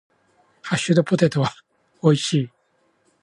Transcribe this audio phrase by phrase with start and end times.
[0.63, 1.51] ハッシュドポテトは
[2.01, 2.49] 美味しい。